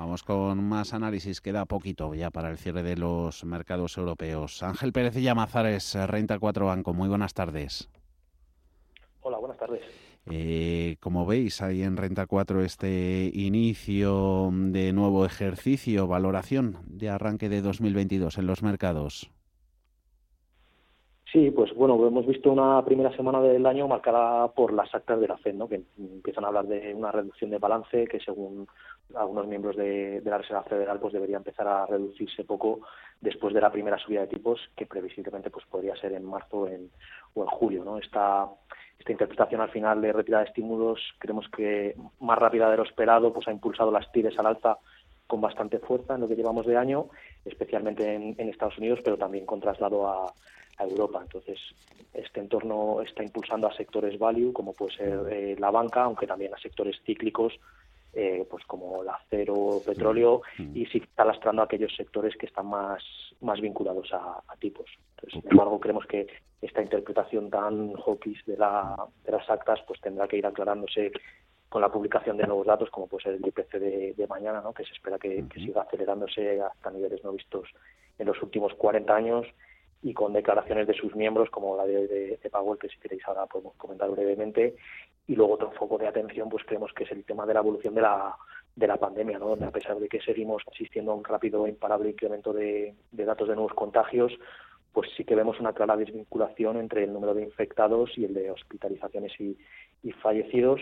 [0.00, 1.42] Vamos con más análisis.
[1.42, 4.62] Queda poquito ya para el cierre de los mercados europeos.
[4.62, 6.94] Ángel Pérez y Llamazares, Renta 4 Banco.
[6.94, 7.90] Muy buenas tardes.
[9.20, 9.82] Hola, buenas tardes.
[10.24, 17.50] Eh, como veis, hay en Renta 4 este inicio de nuevo ejercicio, valoración de arranque
[17.50, 19.30] de 2022 en los mercados.
[21.32, 25.28] Sí, pues bueno, hemos visto una primera semana del año marcada por las actas de
[25.28, 25.68] la FED, ¿no?
[25.68, 28.66] que empiezan a hablar de una reducción de balance que según
[29.14, 32.80] algunos miembros de, la Reserva Federal pues debería empezar a reducirse poco
[33.20, 36.90] después de la primera subida de tipos que previsiblemente pues podría ser en marzo en,
[37.34, 37.84] o en julio.
[37.84, 37.98] ¿no?
[37.98, 38.48] Esta,
[38.98, 43.32] esta interpretación al final de retirada de estímulos creemos que más rápida de lo esperado
[43.32, 44.78] pues ha impulsado las tires al alza
[45.28, 47.06] con bastante fuerza en lo que llevamos de año,
[47.44, 50.26] especialmente en Estados Unidos, pero también con traslado a
[50.84, 51.20] Europa.
[51.22, 51.58] Entonces,
[52.12, 56.52] este entorno está impulsando a sectores value, como puede ser eh, la banca, aunque también
[56.54, 57.58] a sectores cíclicos,
[58.12, 60.42] eh, pues como el acero, petróleo,
[60.74, 63.02] y sí está lastrando a aquellos sectores que están más,
[63.40, 64.86] más vinculados a, tipos.
[65.10, 66.26] Entonces, sin embargo, creemos que
[66.60, 71.12] esta interpretación tan hawkish de, la, de las actas pues tendrá que ir aclarándose
[71.68, 74.74] con la publicación de nuevos datos, como puede ser el IPC de, mañana, ¿no?
[74.74, 77.68] que se espera que, que, siga acelerándose hasta niveles no vistos
[78.18, 79.46] en los últimos 40 años
[80.02, 83.46] y con declaraciones de sus miembros, como la de, de, Powell, que si queréis ahora
[83.46, 84.76] podemos comentar brevemente.
[85.26, 87.94] Y luego otro foco de atención, pues creemos que es el tema de la evolución
[87.94, 88.34] de la,
[88.74, 89.48] de la pandemia, ¿no?
[89.48, 93.24] donde a pesar de que seguimos asistiendo a un rápido e imparable incremento de, de
[93.24, 94.32] datos de nuevos contagios,
[94.92, 98.50] pues sí que vemos una clara desvinculación entre el número de infectados y el de
[98.50, 99.56] hospitalizaciones y,
[100.02, 100.80] y fallecidos,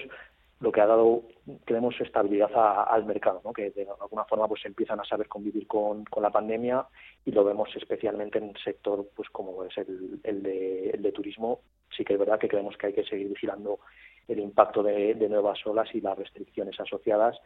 [0.61, 1.23] lo que ha dado,
[1.65, 3.53] creemos, estabilidad al mercado, ¿no?
[3.53, 6.85] que de alguna forma pues empiezan a saber convivir con, con, la pandemia
[7.25, 11.13] y lo vemos especialmente en un sector pues como es el, el, de, el de
[11.13, 11.61] turismo.
[11.97, 13.79] Sí que es verdad que creemos que hay que seguir vigilando
[14.27, 17.39] el impacto de nuevas olas y las restricciones asociadas,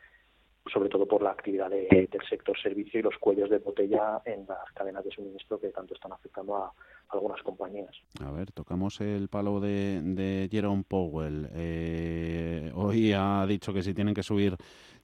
[0.73, 4.71] sobre todo por la actividad del sector servicio y los cuellos de botella en las
[4.75, 6.73] cadenas de suministro que tanto están afectando a,
[7.09, 7.95] algunas compañías.
[8.25, 11.49] A ver, tocamos el palo de, de Jerome Powell.
[11.55, 14.57] Eh, hoy ha dicho que si tienen que subir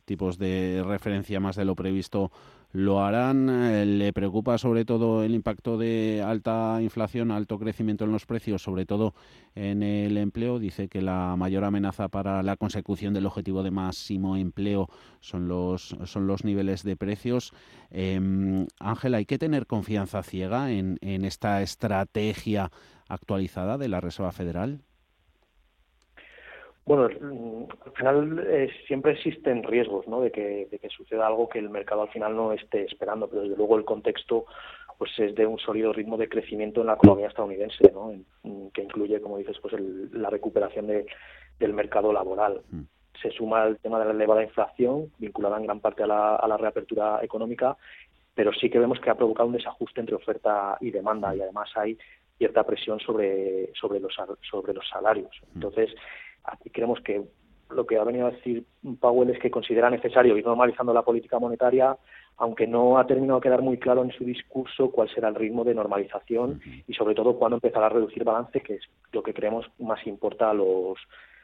[0.08, 2.32] tipos de referencia más de lo previsto
[2.72, 3.48] lo harán.
[3.48, 8.62] Eh, ¿Le preocupa sobre todo el impacto de alta inflación, alto crecimiento en los precios,
[8.62, 9.14] sobre todo
[9.54, 10.58] en el empleo?
[10.58, 14.88] Dice que la mayor amenaza para la consecución del objetivo de máximo empleo
[15.20, 17.52] son los, son los niveles de precios.
[17.90, 22.70] Eh, Ángel, ¿hay que tener confianza ciega en, en esta estrategia
[23.08, 24.80] actualizada de la Reserva Federal?
[26.88, 30.22] Bueno, al final eh, siempre existen riesgos ¿no?
[30.22, 33.42] de, que, de que suceda algo que el mercado al final no esté esperando, pero
[33.42, 34.46] desde luego el contexto
[34.96, 38.14] pues es de un sólido ritmo de crecimiento en la economía estadounidense, ¿no?
[38.72, 39.74] que incluye, como dices, pues
[40.12, 41.04] la recuperación de,
[41.58, 42.62] del mercado laboral.
[42.70, 42.80] Mm.
[43.20, 46.48] Se suma el tema de la elevada inflación, vinculada en gran parte a la, a
[46.48, 47.76] la reapertura económica,
[48.34, 51.68] pero sí que vemos que ha provocado un desajuste entre oferta y demanda y además
[51.74, 51.98] hay
[52.38, 54.16] cierta presión sobre, sobre, los,
[54.50, 55.36] sobre los salarios.
[55.42, 55.56] Mm.
[55.56, 55.90] Entonces,
[56.50, 57.22] Aquí creemos que
[57.70, 58.64] lo que ha venido a decir
[59.00, 61.96] Powell es que considera necesario ir normalizando la política monetaria,
[62.38, 65.64] aunque no ha terminado de quedar muy claro en su discurso cuál será el ritmo
[65.64, 69.66] de normalización y sobre todo cuándo empezará a reducir balance, que es lo que creemos
[69.78, 70.98] más importa a los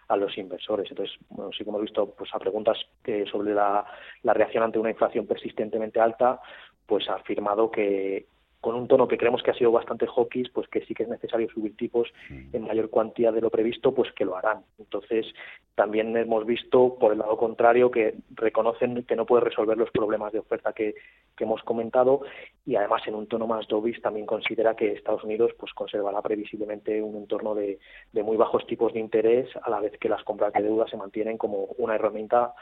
[0.08, 0.90] a los inversores.
[0.90, 3.86] Entonces, bueno, sí que hemos visto pues a preguntas que sobre la,
[4.22, 6.40] la reacción ante una inflación persistentemente alta,
[6.86, 8.26] pues ha afirmado que,
[8.64, 11.08] con un tono que creemos que ha sido bastante hawkish, pues que sí que es
[11.10, 14.62] necesario subir tipos en mayor cuantía de lo previsto, pues que lo harán.
[14.78, 15.26] Entonces,
[15.74, 20.32] también hemos visto, por el lado contrario, que reconocen que no puede resolver los problemas
[20.32, 20.94] de oferta que,
[21.40, 22.22] hemos comentado
[22.64, 27.02] y además en un tono más dovish también considera que Estados Unidos pues conservará previsiblemente
[27.02, 27.80] un entorno de,
[28.12, 30.96] de muy bajos tipos de interés a la vez que las compras de deuda se
[30.96, 32.54] mantienen como una herramienta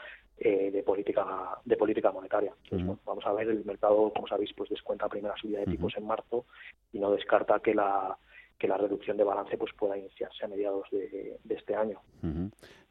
[0.45, 2.53] eh, de política de política monetaria.
[2.65, 6.05] Entonces, vamos a ver el mercado, como sabéis, pues descuenta primera subida de tipos en
[6.05, 6.43] marzo
[6.91, 8.17] y no descarta que la
[8.59, 12.01] que la reducción de balance pues pueda iniciarse a mediados de, este año.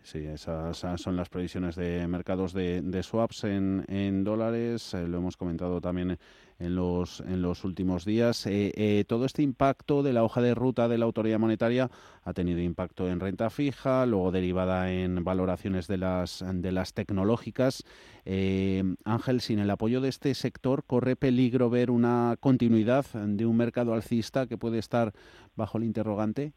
[0.05, 4.95] Sí, esas, son las previsiones de mercados de, swaps en, en dólares.
[4.95, 6.19] Eh, lo hemos comentado también
[6.59, 8.45] en los, en los últimos días.
[8.47, 11.89] Eh, eh, todo este impacto de la hoja de ruta de la autoridad monetaria
[12.25, 17.85] ha tenido impacto en renta fija, luego derivada en valoraciones de las, de las tecnológicas.
[18.25, 23.95] Ángel, sin el apoyo de este sector, ¿corre peligro ver una continuidad de un mercado
[23.95, 25.13] alcista que puede estar
[25.55, 26.55] bajo el interrogante?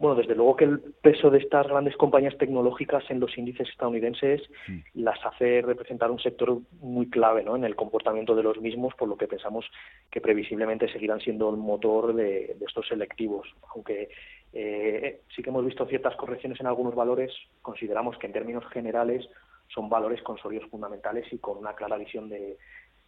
[0.00, 4.40] Bueno, desde luego que el peso de estas grandes compañías tecnológicas en los índices estadounidenses
[4.94, 7.54] las hace representar un sector muy clave ¿no?
[7.54, 9.66] en el comportamiento de los mismos, por lo que pensamos
[10.10, 13.46] que previsiblemente seguirán siendo el motor de, estos selectivos.
[13.74, 14.08] Aunque
[14.54, 17.30] eh, sí que hemos visto ciertas correcciones en algunos valores,
[17.60, 19.28] consideramos que en términos generales
[19.68, 22.56] son valores con sólidos fundamentales y con una clara visión de,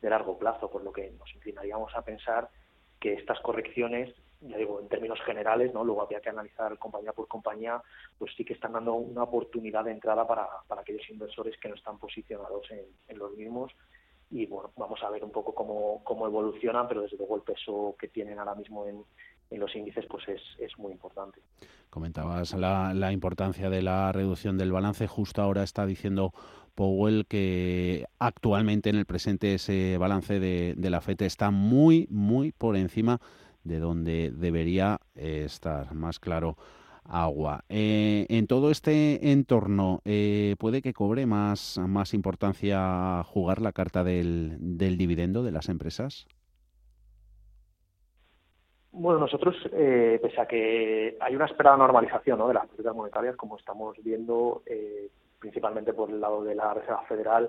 [0.03, 2.51] de largo plazo, por lo que nos inclinaríamos a pensar
[3.01, 4.15] que estas correcciones
[4.49, 5.85] ya digo, en términos generales, ¿no?
[5.85, 7.81] Luego había que analizar compañía por compañía,
[8.19, 11.75] pues sí que están dando una oportunidad de entrada para, para aquellos inversores que no
[11.75, 13.73] están posicionados en, los mismos.
[14.31, 17.95] Y bueno, vamos a ver un poco cómo, cómo evolucionan, pero desde luego el peso
[17.99, 19.05] que tienen ahora mismo en,
[19.51, 21.41] en los índices pues es, es muy importante.
[21.91, 25.07] Comentabas la, la, importancia de la reducción del balance.
[25.07, 26.33] Justo ahora está diciendo
[26.75, 32.53] Powell que actualmente en el presente ese balance de, de la FED está muy, muy
[32.53, 33.21] por encima
[33.65, 35.95] de donde debería eh, estar.
[35.95, 36.57] Más claro,
[37.05, 37.65] agua.
[37.69, 44.05] Eh, en todo este entorno, eh, ¿puede que cobre más, más importancia jugar la carta
[44.05, 46.27] del, del dividendo de las empresas?
[48.95, 52.49] Bueno, nosotros, pese a que hay una esperada normalización ¿no?
[52.49, 54.63] de las políticas monetarias, como estamos viendo,
[55.39, 57.49] principalmente por el lado de la Reserva Federal,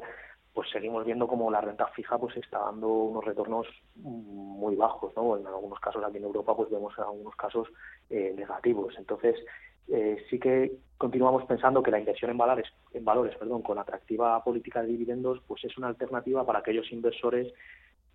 [0.54, 5.38] pues seguimos viendo como la renta fija pues está dando unos retornos muy bajos, ¿no?
[5.38, 7.68] En algunos casos aquí en Europa pues vemos algunos casos
[8.10, 8.94] eh, negativos.
[8.98, 9.36] Entonces
[9.88, 14.44] eh, sí que continuamos pensando que la inversión en valores, en valores, perdón, con atractiva
[14.44, 17.52] política de dividendos pues es una alternativa para aquellos inversores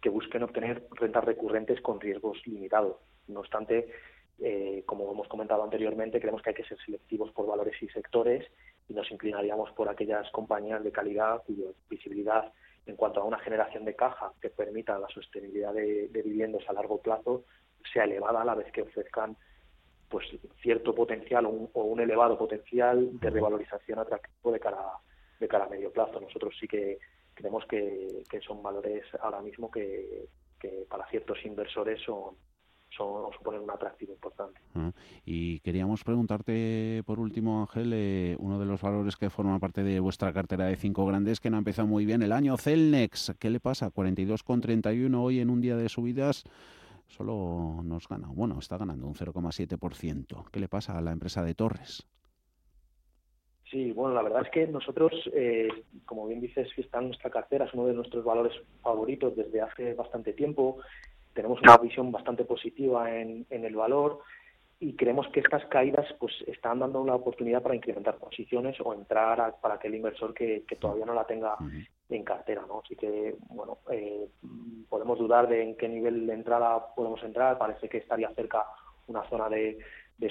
[0.00, 2.96] que busquen obtener rentas recurrentes con riesgos limitados.
[3.26, 3.88] No obstante,
[4.40, 8.46] eh, como hemos comentado anteriormente, creemos que hay que ser selectivos por valores y sectores
[8.88, 12.52] y nos inclinaríamos por aquellas compañías de calidad cuya visibilidad
[12.86, 16.98] en cuanto a una generación de caja que permita la sostenibilidad de, viviendas a largo
[17.02, 17.44] plazo
[17.92, 19.36] sea elevada a la vez que ofrezcan
[20.08, 20.26] pues
[20.62, 24.78] cierto potencial o un, elevado potencial de revalorización atractivo de cara
[25.38, 26.18] de cara a medio plazo.
[26.20, 26.98] Nosotros sí que
[27.34, 30.26] creemos que, son valores ahora mismo que,
[30.58, 32.34] que para ciertos inversores son,
[32.96, 34.60] son, suponen un atractivo importante.
[35.24, 40.00] Y queríamos preguntarte, por último, Ángel, eh, uno de los valores que forma parte de
[40.00, 43.34] vuestra cartera de cinco grandes que no ha empezado muy bien el año, Celnex.
[43.38, 43.90] ¿Qué le pasa?
[43.90, 46.44] 42,31 hoy en un día de subidas.
[47.08, 50.50] Solo nos gana, bueno, está ganando un 0,7%.
[50.50, 52.06] ¿Qué le pasa a la empresa de Torres?
[53.70, 55.68] Sí, bueno, la verdad es que nosotros, eh,
[56.06, 59.94] como bien dices, está en nuestra cartera, es uno de nuestros valores favoritos desde hace
[59.94, 60.78] bastante tiempo
[61.38, 64.22] tenemos una visión bastante positiva en, el valor
[64.80, 69.54] y creemos que estas caídas pues están dando una oportunidad para incrementar posiciones o entrar
[69.62, 71.56] para aquel inversor que, todavía no la tenga
[72.08, 72.82] en cartera, ¿no?
[72.84, 74.26] Así que, bueno, eh,
[74.88, 78.64] podemos dudar de en qué nivel de entrada podemos entrar, parece que estaría cerca
[79.06, 79.78] una zona de,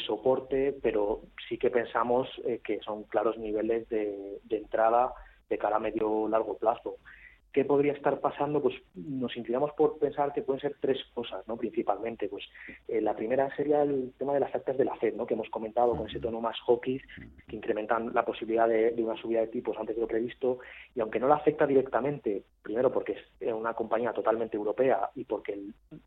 [0.06, 5.14] soporte, pero sí que pensamos eh, que son claros niveles de, de entrada
[5.50, 6.98] de cara a medio largo plazo.
[7.58, 8.62] ¿Qué podría estar pasando?
[8.62, 11.58] Pues nos inclinamos por pensar que pueden ser tres cosas, ¿no?
[11.58, 12.44] Principalmente, pues
[12.88, 15.26] eh, la primera sería el tema de las actas de la FED, ¿no?
[15.26, 17.02] Que hemos comentado con ese tono más hawkish,
[17.48, 20.60] que incrementan la posibilidad de, una subida de tipos antes de lo previsto,
[20.94, 25.24] y aunque no la afecta directamente, primero porque es eh, una compañía totalmente europea y
[25.24, 25.58] porque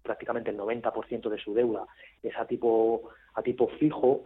[0.05, 1.85] prácticamente el 90% de su deuda
[2.23, 4.23] es a tipo, a tipo fijo,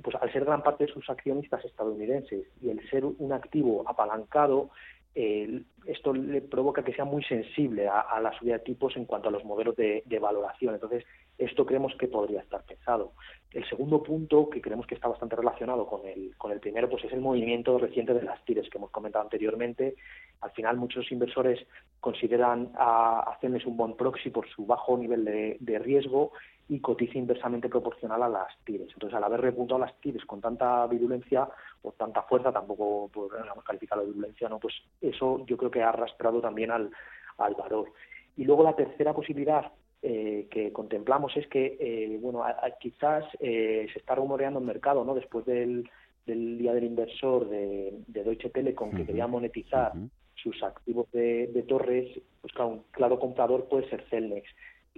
[0.00, 4.70] pues al ser gran parte de sus accionistas estadounidenses y el ser un activo apalancado,
[5.14, 9.32] esto le provoca que sea muy sensible a, la subida de tipos en cuanto a
[9.32, 10.74] los modelos de, valoración.
[10.74, 11.04] Entonces,
[11.36, 13.12] esto creemos que podría estar pensado.
[13.50, 17.04] El segundo punto, que creemos que está bastante relacionado con el, con el primero, pues
[17.04, 19.96] es el movimiento reciente de las tires que hemos comentado anteriormente.
[20.40, 21.66] Al final, muchos inversores
[22.00, 25.24] consideran a, a un buen proxy por su bajo nivel
[25.58, 26.32] de riesgo
[26.68, 28.88] y cotiza inversamente proporcional a las tires.
[28.92, 31.48] Entonces, al haber repuntado las tires con tanta virulencia
[31.82, 34.58] o tanta fuerza, tampoco podríamos calificar la virulencia, ¿no?
[34.58, 36.90] Pues eso yo creo que ha arrastrado también al,
[37.38, 37.92] al valor.
[38.36, 39.72] Y luego la tercera posibilidad
[40.02, 42.44] eh, que contemplamos es que, eh, bueno,
[42.78, 45.14] quizás eh, se está rumoreando en mercado, ¿no?
[45.14, 45.88] Después del,
[46.26, 49.92] del Día del Inversor de, Deutsche Telekom, que quería monetizar
[50.34, 54.48] sus activos de, de torres, pues claro, un claro comprador puede ser Celnex.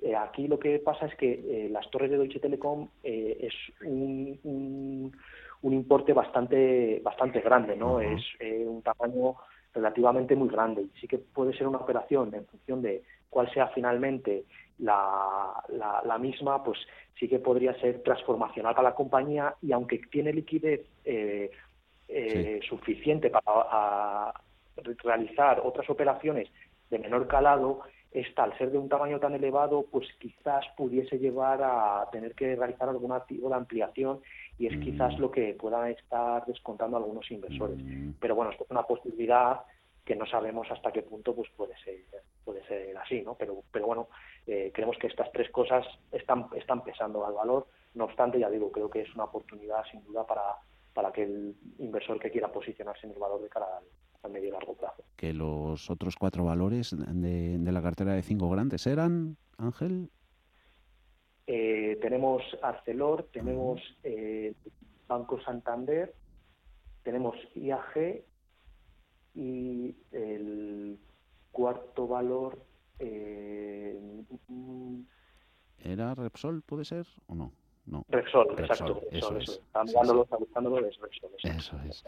[0.02, 3.54] Eh, aquí lo que pasa es que eh, las torres de Deutsche Telekom eh, es
[3.86, 5.12] un,
[5.62, 8.00] un importe bastante bastante grande, ¿no?
[8.00, 8.22] Es
[8.66, 9.36] un tamaño
[9.74, 10.82] relativamente muy grande.
[10.82, 14.44] Y sí que puede ser una operación en función de cuál sea finalmente
[14.78, 15.62] la,
[16.04, 16.78] la, misma, pues
[17.18, 20.80] sí que podría ser transformacional para la compañía y aunque tiene liquidez
[22.66, 24.32] suficiente para
[25.04, 26.48] realizar otras operaciones
[26.88, 31.60] de menor calado, esta, al ser de un tamaño tan elevado, pues quizás pudiese llevar
[31.62, 34.20] a tener que realizar algún tipo de ampliación
[34.58, 35.20] y es quizás mm.
[35.20, 37.78] lo que puedan estar descontando algunos inversores.
[37.78, 38.12] Mm.
[38.20, 39.60] Pero bueno, esto es una posibilidad
[40.04, 42.00] que no sabemos hasta qué punto pues puede ser
[42.44, 44.08] puede ser así no pero pero bueno
[44.46, 48.72] eh, creemos que estas tres cosas están están pesando al valor no obstante ya digo
[48.72, 50.56] creo que es una oportunidad sin duda para
[50.94, 53.84] para que el inversor que quiera posicionarse en el valor de cara al,
[54.22, 55.02] a medio y largo plazo.
[55.16, 60.10] Que los otros cuatro valores de, la cartera de cinco grandes eran, Ángel.
[61.46, 64.54] Eh, tenemos Arcelor, tenemos eh,
[65.08, 66.14] Banco Santander,
[67.02, 68.24] tenemos IAG
[69.34, 70.98] y el
[71.50, 72.64] cuarto valor.
[72.98, 73.98] Eh,
[75.78, 77.52] ¿Era Repsol, puede ser o no?
[77.86, 78.04] No.
[78.08, 79.02] Repsol, exacto.
[79.10, 79.60] eso es.
[81.42, 82.04] Eso es.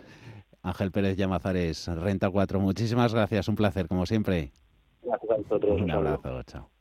[0.62, 2.60] Ángel Pérez Llamazares, Renta 4.
[2.60, 4.52] Muchísimas gracias, un placer, como siempre.
[5.02, 5.80] Gracias a vosotros.
[5.80, 6.72] Un abrazo, chao.